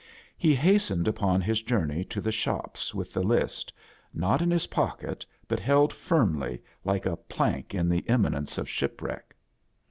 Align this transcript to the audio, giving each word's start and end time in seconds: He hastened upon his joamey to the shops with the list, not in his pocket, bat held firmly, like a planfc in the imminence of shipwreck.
He 0.35 0.55
hastened 0.55 1.07
upon 1.07 1.41
his 1.41 1.61
joamey 1.61 2.03
to 2.09 2.21
the 2.21 2.31
shops 2.31 2.95
with 2.95 3.13
the 3.13 3.21
list, 3.21 3.71
not 4.11 4.41
in 4.41 4.49
his 4.49 4.65
pocket, 4.65 5.23
bat 5.47 5.59
held 5.59 5.93
firmly, 5.93 6.59
like 6.83 7.05
a 7.05 7.17
planfc 7.29 7.75
in 7.75 7.87
the 7.87 8.03
imminence 8.07 8.57
of 8.57 8.67
shipwreck. 8.67 9.35